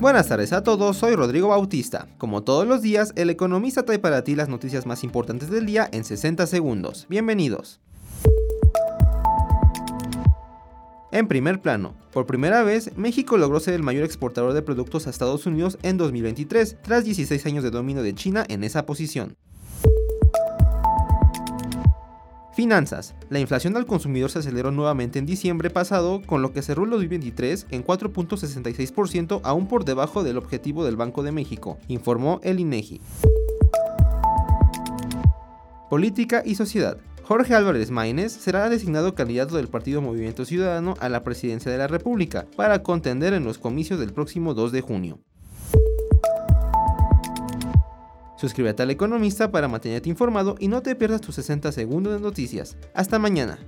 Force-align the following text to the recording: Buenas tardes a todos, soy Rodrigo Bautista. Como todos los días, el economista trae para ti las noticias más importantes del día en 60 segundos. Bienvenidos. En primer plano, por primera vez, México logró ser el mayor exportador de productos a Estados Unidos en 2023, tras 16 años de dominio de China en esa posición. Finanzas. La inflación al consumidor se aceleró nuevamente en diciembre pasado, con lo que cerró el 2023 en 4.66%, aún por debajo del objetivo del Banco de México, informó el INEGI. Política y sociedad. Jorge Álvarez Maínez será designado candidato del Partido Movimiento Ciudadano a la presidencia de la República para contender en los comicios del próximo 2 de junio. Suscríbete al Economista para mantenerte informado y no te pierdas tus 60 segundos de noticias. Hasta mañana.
Buenas 0.00 0.28
tardes 0.28 0.52
a 0.52 0.62
todos, 0.62 0.96
soy 0.96 1.16
Rodrigo 1.16 1.48
Bautista. 1.48 2.06
Como 2.18 2.44
todos 2.44 2.68
los 2.68 2.82
días, 2.82 3.12
el 3.16 3.30
economista 3.30 3.84
trae 3.84 3.98
para 3.98 4.22
ti 4.22 4.36
las 4.36 4.48
noticias 4.48 4.86
más 4.86 5.02
importantes 5.02 5.50
del 5.50 5.66
día 5.66 5.88
en 5.90 6.04
60 6.04 6.46
segundos. 6.46 7.06
Bienvenidos. 7.08 7.80
En 11.10 11.26
primer 11.26 11.60
plano, 11.60 11.96
por 12.12 12.26
primera 12.26 12.62
vez, 12.62 12.96
México 12.96 13.38
logró 13.38 13.58
ser 13.58 13.74
el 13.74 13.82
mayor 13.82 14.04
exportador 14.04 14.52
de 14.52 14.62
productos 14.62 15.08
a 15.08 15.10
Estados 15.10 15.46
Unidos 15.46 15.78
en 15.82 15.96
2023, 15.96 16.76
tras 16.80 17.04
16 17.04 17.44
años 17.46 17.64
de 17.64 17.72
dominio 17.72 18.04
de 18.04 18.14
China 18.14 18.44
en 18.48 18.62
esa 18.62 18.86
posición. 18.86 19.36
Finanzas. 22.58 23.14
La 23.30 23.38
inflación 23.38 23.76
al 23.76 23.86
consumidor 23.86 24.32
se 24.32 24.40
aceleró 24.40 24.72
nuevamente 24.72 25.20
en 25.20 25.26
diciembre 25.26 25.70
pasado, 25.70 26.20
con 26.26 26.42
lo 26.42 26.52
que 26.52 26.60
cerró 26.60 26.82
el 26.82 26.90
2023 26.90 27.68
en 27.70 27.84
4.66%, 27.86 29.40
aún 29.44 29.68
por 29.68 29.84
debajo 29.84 30.24
del 30.24 30.38
objetivo 30.38 30.84
del 30.84 30.96
Banco 30.96 31.22
de 31.22 31.30
México, 31.30 31.78
informó 31.86 32.40
el 32.42 32.58
INEGI. 32.58 33.00
Política 35.88 36.42
y 36.44 36.56
sociedad. 36.56 36.98
Jorge 37.22 37.54
Álvarez 37.54 37.92
Maínez 37.92 38.32
será 38.32 38.68
designado 38.68 39.14
candidato 39.14 39.56
del 39.56 39.68
Partido 39.68 40.02
Movimiento 40.02 40.44
Ciudadano 40.44 40.94
a 40.98 41.08
la 41.08 41.22
presidencia 41.22 41.70
de 41.70 41.78
la 41.78 41.86
República 41.86 42.48
para 42.56 42.82
contender 42.82 43.34
en 43.34 43.44
los 43.44 43.58
comicios 43.58 44.00
del 44.00 44.12
próximo 44.12 44.54
2 44.54 44.72
de 44.72 44.80
junio. 44.80 45.20
Suscríbete 48.38 48.84
al 48.84 48.90
Economista 48.90 49.50
para 49.50 49.66
mantenerte 49.66 50.08
informado 50.08 50.54
y 50.60 50.68
no 50.68 50.80
te 50.80 50.94
pierdas 50.94 51.20
tus 51.20 51.34
60 51.34 51.72
segundos 51.72 52.14
de 52.14 52.20
noticias. 52.20 52.76
Hasta 52.94 53.18
mañana. 53.18 53.58